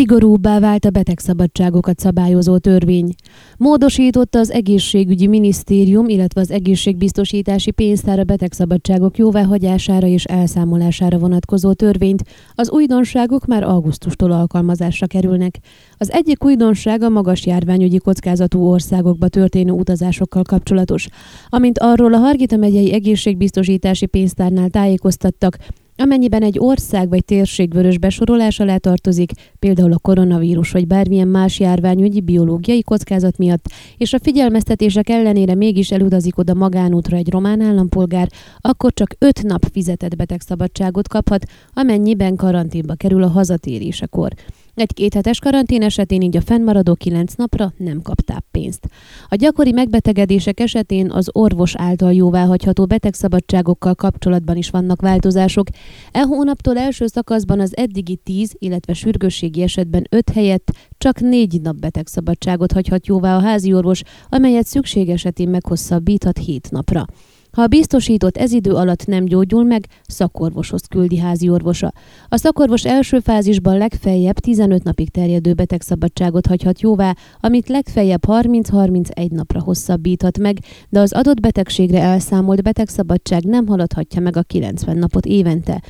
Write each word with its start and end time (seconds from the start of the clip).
Szigorúbbá 0.00 0.58
vált 0.58 0.84
a 0.84 0.90
betegszabadságokat 0.90 1.98
szabályozó 1.98 2.58
törvény. 2.58 3.14
Módosította 3.56 4.38
az 4.38 4.50
egészségügyi 4.50 5.26
minisztérium, 5.26 6.08
illetve 6.08 6.40
az 6.40 6.50
egészségbiztosítási 6.50 7.70
pénztár 7.70 8.18
a 8.18 8.24
betegszabadságok 8.24 9.18
jóváhagyására 9.18 10.06
és 10.06 10.24
elszámolására 10.24 11.18
vonatkozó 11.18 11.72
törvényt. 11.72 12.22
Az 12.54 12.70
újdonságok 12.70 13.46
már 13.46 13.62
augusztustól 13.62 14.30
alkalmazásra 14.30 15.06
kerülnek. 15.06 15.58
Az 15.96 16.12
egyik 16.12 16.44
újdonság 16.44 17.02
a 17.02 17.08
magas 17.08 17.46
járványügyi 17.46 17.98
kockázatú 17.98 18.60
országokba 18.60 19.28
történő 19.28 19.70
utazásokkal 19.70 20.42
kapcsolatos. 20.42 21.08
Amint 21.48 21.78
arról 21.78 22.14
a 22.14 22.18
Hargita 22.18 22.56
megyei 22.56 22.92
egészségbiztosítási 22.92 24.06
pénztárnál 24.06 24.68
tájékoztattak, 24.68 25.56
Amennyiben 26.02 26.42
egy 26.42 26.58
ország 26.58 27.08
vagy 27.08 27.24
térség 27.24 27.72
vörös 27.72 27.98
besorolás 27.98 28.60
alá 28.60 28.76
tartozik, 28.76 29.30
például 29.58 29.92
a 29.92 29.98
koronavírus 29.98 30.70
vagy 30.70 30.86
bármilyen 30.86 31.28
más 31.28 31.60
járványügyi 31.60 32.20
biológiai 32.20 32.82
kockázat 32.82 33.38
miatt, 33.38 33.64
és 33.96 34.12
a 34.12 34.18
figyelmeztetések 34.18 35.08
ellenére 35.08 35.54
mégis 35.54 35.90
elutazik 35.90 36.38
oda 36.38 36.54
magánútra 36.54 37.16
egy 37.16 37.30
román 37.30 37.60
állampolgár, 37.60 38.28
akkor 38.60 38.92
csak 38.92 39.14
öt 39.18 39.42
nap 39.42 39.64
fizetett 39.72 40.16
betegszabadságot 40.16 41.08
kaphat, 41.08 41.46
amennyiben 41.74 42.36
karanténba 42.36 42.94
kerül 42.94 43.22
a 43.22 43.28
hazatérésekor. 43.28 44.32
Egy 44.80 44.94
kéthetes 44.94 45.38
karantén 45.38 45.82
esetén 45.82 46.22
így 46.22 46.36
a 46.36 46.40
fennmaradó 46.40 46.94
kilenc 46.94 47.34
napra 47.34 47.72
nem 47.76 48.02
kap 48.02 48.20
táppénzt. 48.20 48.88
A 49.28 49.34
gyakori 49.34 49.72
megbetegedések 49.72 50.60
esetén 50.60 51.10
az 51.10 51.28
orvos 51.32 51.74
által 51.76 52.12
jóváhagyható 52.12 52.86
betegszabadságokkal 52.86 53.94
kapcsolatban 53.94 54.56
is 54.56 54.70
vannak 54.70 55.00
változások. 55.00 55.66
E 56.12 56.20
hónaptól 56.20 56.78
első 56.78 57.06
szakaszban 57.06 57.60
az 57.60 57.76
eddigi 57.76 58.16
10, 58.16 58.54
illetve 58.58 58.92
sürgősségi 58.92 59.62
esetben 59.62 60.06
5 60.10 60.30
helyett 60.30 60.70
csak 60.98 61.20
4 61.20 61.60
nap 61.60 61.76
betegszabadságot 61.76 62.72
hagyhat 62.72 63.06
jóvá 63.06 63.36
a 63.36 63.40
házi 63.40 63.74
orvos, 63.74 64.02
amelyet 64.28 64.66
szükség 64.66 65.08
esetén 65.08 65.48
meghosszabbíthat 65.48 66.38
7 66.38 66.70
napra. 66.70 67.06
Ha 67.52 67.62
a 67.62 67.66
biztosított 67.66 68.36
ez 68.36 68.52
idő 68.52 68.72
alatt 68.72 69.06
nem 69.06 69.24
gyógyul 69.24 69.64
meg, 69.64 69.86
szakorvoshoz 70.06 70.82
küldi 70.88 71.18
házi 71.18 71.48
orvosa. 71.48 71.92
A 72.28 72.36
szakorvos 72.36 72.84
első 72.84 73.18
fázisban 73.18 73.78
legfeljebb 73.78 74.38
15 74.38 74.82
napig 74.82 75.10
terjedő 75.10 75.54
betegszabadságot 75.54 76.46
hagyhat 76.46 76.80
jóvá, 76.80 77.14
amit 77.40 77.68
legfeljebb 77.68 78.22
30-31 78.26 79.30
napra 79.30 79.60
hosszabbíthat 79.60 80.38
meg, 80.38 80.58
de 80.88 81.00
az 81.00 81.12
adott 81.12 81.40
betegségre 81.40 82.00
elszámolt 82.00 82.62
betegszabadság 82.62 83.44
nem 83.44 83.66
haladhatja 83.66 84.20
meg 84.20 84.36
a 84.36 84.42
90 84.42 84.96
napot 84.96 85.26
évente. 85.26 85.82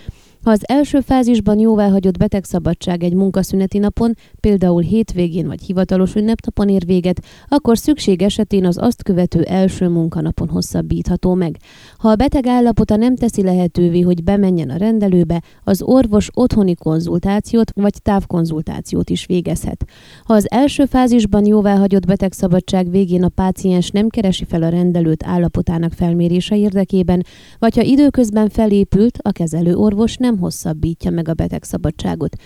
Ha 0.44 0.50
az 0.50 0.60
első 0.68 1.00
fázisban 1.00 1.58
jóváhagyott 1.58 2.18
betegszabadság 2.18 3.02
egy 3.02 3.14
munkaszüneti 3.14 3.78
napon, 3.78 4.14
például 4.40 4.82
hétvégén 4.82 5.46
vagy 5.46 5.62
hivatalos 5.62 6.14
ünnepnapon 6.14 6.68
ér 6.68 6.86
véget, 6.86 7.24
akkor 7.48 7.78
szükség 7.78 8.22
esetén 8.22 8.64
az 8.64 8.78
azt 8.78 9.02
követő 9.02 9.42
első 9.42 9.88
munkanapon 9.88 10.48
hosszabbítható 10.48 11.34
meg. 11.34 11.56
Ha 11.96 12.08
a 12.08 12.14
beteg 12.14 12.46
állapota 12.46 12.96
nem 12.96 13.16
teszi 13.16 13.42
lehetővé, 13.42 14.00
hogy 14.00 14.24
bemenjen 14.24 14.70
a 14.70 14.76
rendelőbe, 14.76 15.42
az 15.64 15.82
orvos 15.82 16.28
otthoni 16.34 16.74
konzultációt 16.74 17.72
vagy 17.74 17.94
távkonzultációt 18.02 19.10
is 19.10 19.26
végezhet. 19.26 19.84
Ha 20.24 20.34
az 20.34 20.50
első 20.50 20.84
fázisban 20.84 21.46
jóváhagyott 21.46 22.06
betegszabadság 22.06 22.90
végén 22.90 23.22
a 23.22 23.28
páciens 23.28 23.90
nem 23.90 24.08
keresi 24.08 24.44
fel 24.44 24.62
a 24.62 24.68
rendelőt 24.68 25.24
állapotának 25.24 25.92
felmérése 25.92 26.56
érdekében, 26.56 27.22
vagy 27.58 27.76
ha 27.76 27.82
időközben 27.82 28.48
felépült, 28.48 29.18
a 29.22 29.32
kezelő 29.32 29.74
orvos 29.74 30.16
nem 30.16 30.28
nem 30.30 30.38
hosszabbítja 30.38 31.10
meg 31.10 31.28
a 31.28 31.34
betegszabadságot. 31.34 32.36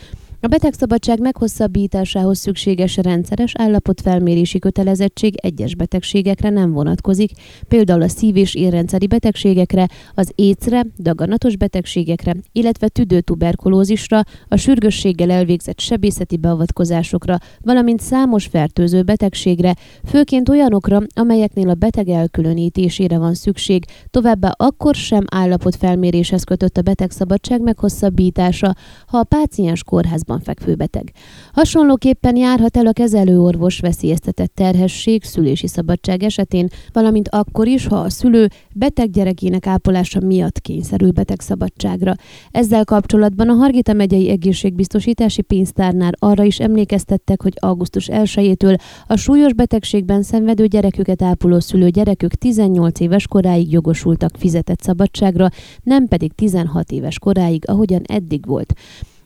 A 0.45 0.49
betegszabadság 0.49 1.21
meghosszabbításához 1.21 2.39
szükséges 2.39 2.97
rendszeres 2.97 3.53
állapotfelmérési 3.59 4.59
kötelezettség 4.59 5.35
egyes 5.37 5.75
betegségekre 5.75 6.51
nem 6.51 6.73
vonatkozik, 6.73 7.31
például 7.69 8.03
a 8.03 8.09
szív- 8.09 8.37
és 8.37 8.55
érrendszeri 8.55 9.07
betegségekre, 9.07 9.89
az 10.15 10.31
écre, 10.35 10.87
daganatos 10.99 11.57
betegségekre, 11.57 12.35
illetve 12.53 12.89
tüdőtuberkulózisra, 12.89 14.21
a 14.49 14.57
sürgősséggel 14.57 15.31
elvégzett 15.31 15.81
sebészeti 15.81 16.37
beavatkozásokra, 16.37 17.39
valamint 17.61 18.01
számos 18.01 18.47
fertőző 18.47 19.03
betegségre, 19.03 19.75
főként 20.05 20.49
olyanokra, 20.49 21.01
amelyeknél 21.15 21.69
a 21.69 21.75
beteg 21.75 22.09
elkülönítésére 22.09 23.19
van 23.19 23.35
szükség, 23.35 23.85
továbbá 24.11 24.51
akkor 24.57 24.95
sem 24.95 25.25
állapotfelméréshez 25.31 26.45
kötött 26.45 26.77
a 26.77 26.83
betegszabadság 26.83 27.61
meghosszabbítása, 27.61 28.75
ha 29.07 29.19
a 29.19 29.25
páciens 29.25 29.85
kórházban 29.85 30.34
ápolóban 30.35 30.41
fekvő 30.41 30.75
beteg. 30.75 31.13
Hasonlóképpen 31.53 32.37
járhat 32.37 32.77
el 32.77 32.87
a 32.87 32.93
kezelőorvos 32.93 33.81
veszélyeztetett 33.81 34.55
terhesség, 34.55 35.23
szülési 35.25 35.67
szabadság 35.67 36.23
esetén, 36.23 36.69
valamint 36.93 37.29
akkor 37.29 37.67
is, 37.67 37.87
ha 37.87 37.97
a 37.97 38.11
szülő 38.11 38.49
beteg 38.75 39.11
gyerekének 39.11 39.67
ápolása 39.67 40.21
miatt 40.21 40.61
kényszerül 40.61 41.11
betegszabadságra. 41.11 42.15
Ezzel 42.51 42.85
kapcsolatban 42.85 43.49
a 43.49 43.55
Hargita 43.55 43.93
megyei 43.93 44.31
egészségbiztosítási 44.31 45.43
pénztárnál 45.43 46.13
arra 46.19 46.45
is 46.45 46.61
emlékeztettek, 46.61 47.43
hogy 47.43 47.55
augusztus 47.57 48.09
1-től 48.13 48.79
a 49.07 49.17
súlyos 49.17 49.55
betegségben 49.55 50.23
szenvedő 50.23 50.67
gyereküket 50.67 51.23
ápoló 51.23 51.61
szülő 51.61 51.89
gyerekük 51.89 52.35
18 52.35 53.01
éves 53.01 53.27
koráig 53.27 53.73
jogosultak 53.73 54.31
fizetett 54.39 54.81
szabadságra, 54.81 55.49
nem 55.83 56.07
pedig 56.09 56.33
16 56.33 56.91
éves 56.91 57.19
koráig, 57.19 57.63
ahogyan 57.67 58.03
eddig 58.07 58.47
volt. 58.47 58.73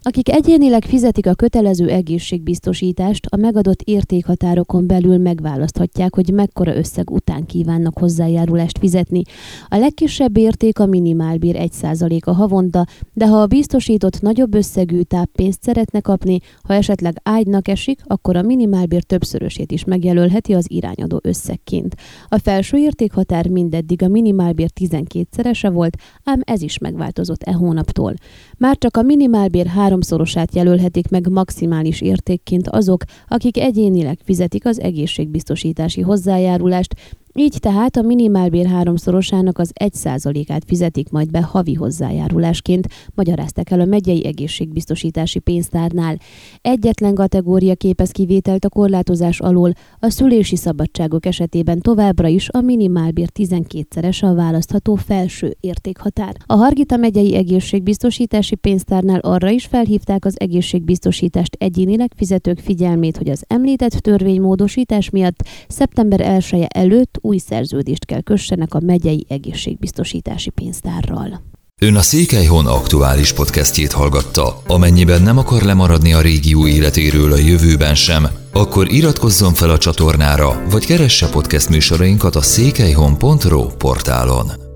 Akik 0.09 0.29
egyénileg 0.29 0.85
fizetik 0.85 1.27
a 1.27 1.35
kötelező 1.35 1.89
egészségbiztosítást, 1.89 3.27
a 3.27 3.37
megadott 3.37 3.83
értékhatárokon 3.83 4.87
belül 4.87 5.19
megválaszthatják, 5.19 6.15
hogy 6.15 6.33
mekkora 6.33 6.77
összeg 6.77 7.11
után 7.11 7.47
kívánnak 7.47 7.99
hozzájárulást 7.99 8.79
fizetni. 8.79 9.23
A 9.69 9.77
legkisebb 9.77 10.37
érték 10.37 10.79
a 10.79 10.87
minimálbér 10.87 11.57
1% 11.59 12.25
a 12.25 12.33
havonta, 12.33 12.87
de 13.13 13.27
ha 13.27 13.41
a 13.41 13.47
biztosított 13.47 14.21
nagyobb 14.21 14.55
összegű 14.55 15.01
táppénzt 15.01 15.63
szeretne 15.63 16.01
kapni, 16.01 16.39
ha 16.63 16.75
esetleg 16.75 17.21
ágynak 17.23 17.69
esik, 17.69 18.01
akkor 18.05 18.37
a 18.37 18.43
minimálbér 18.43 19.03
többszörösét 19.03 19.73
is 19.73 19.85
megjelölheti 19.85 20.55
az 20.55 20.67
irányadó 20.69 21.21
összegként. 21.23 21.95
A 22.29 22.39
felső 22.39 22.77
értékhatár 22.77 23.49
mindeddig 23.49 24.03
a 24.03 24.09
minimálbér 24.09 24.71
12-szerese 24.81 25.71
volt, 25.73 25.97
ám 26.25 26.41
ez 26.45 26.63
is 26.63 26.79
megváltozott 26.79 27.43
e 27.43 27.53
hónaptól. 27.53 28.15
Már 28.59 28.79
csak 28.79 28.97
a 28.97 29.03
minimálbér 29.03 29.67
háromszorosát 29.99 30.55
jelölhetik 30.55 31.09
meg 31.09 31.29
maximális 31.29 32.01
értékként 32.01 32.69
azok, 32.69 33.05
akik 33.29 33.59
egyénileg 33.59 34.19
fizetik 34.25 34.67
az 34.67 34.81
egészségbiztosítási 34.81 36.01
hozzájárulást, 36.01 36.95
így 37.39 37.57
tehát 37.61 37.97
a 37.97 38.03
minimálbér 38.03 38.67
háromszorosának 38.67 39.59
az 39.59 39.73
1%-át 39.85 40.63
fizetik 40.67 41.11
majd 41.11 41.31
be 41.31 41.43
havi 41.43 41.75
hozzájárulásként, 41.75 42.89
magyarázták 43.15 43.71
el 43.71 43.81
a 43.81 43.85
megyei 43.85 44.27
egészségbiztosítási 44.27 45.39
pénztárnál. 45.39 46.17
Egyetlen 46.61 47.15
kategória 47.15 47.75
képez 47.75 48.11
kivételt 48.11 48.65
a 48.65 48.69
korlátozás 48.69 49.41
alól, 49.41 49.73
a 49.99 50.11
szülési 50.11 50.57
szabadságok 50.57 51.27
esetében 51.27 51.81
továbbra 51.81 52.29
is 52.29 52.49
a 52.49 52.61
minimálbér 52.61 53.29
12-szeres 53.35 54.25
a 54.25 54.35
választható 54.35 54.95
felső 54.95 55.57
értékhatár. 55.61 56.37
A 56.47 56.55
Hargita 56.55 56.97
megyei 56.97 57.35
egészségbiztosítási 57.35 58.55
pénztárnál 58.55 59.19
arra 59.19 59.49
is 59.49 59.65
felhívták 59.65 60.25
az 60.25 60.41
egészségbiztosítást 60.41 61.57
egyénileg 61.59 62.13
fizetők 62.17 62.59
figyelmét, 62.59 63.17
hogy 63.17 63.29
az 63.29 63.45
említett 63.47 63.93
törvénymódosítás 63.93 65.11
miatt 65.11 65.47
szeptember 65.69 66.21
1 66.21 66.47
-e 66.51 66.67
előtt 66.69 67.19
új 67.29 67.39
szerződést 67.39 68.05
kell 68.05 68.21
kössenek 68.21 68.75
a 68.75 68.81
megyei 68.81 69.27
egészségbiztosítási 69.29 70.51
pénztárral. 70.51 71.41
Ön 71.81 71.95
a 71.95 72.01
Székelyhon 72.01 72.67
aktuális 72.67 73.33
podcastjét 73.33 73.93
hallgatta. 73.93 74.63
Amennyiben 74.67 75.23
nem 75.23 75.39
akar 75.39 75.63
lemaradni 75.63 76.13
a 76.13 76.21
régió 76.21 76.67
életéről 76.67 77.33
a 77.33 77.37
jövőben 77.37 77.95
sem, 77.95 78.27
akkor 78.53 78.93
iratkozzon 78.93 79.55
fel 79.55 79.71
a 79.71 79.79
csatornára, 79.79 80.63
vagy 80.71 80.87
keresse 80.87 81.29
podcast 81.29 81.69
műsorainkat 81.69 82.37
a 82.37 82.43
székelyhon.pro 82.43 83.67
portálon. 83.67 84.68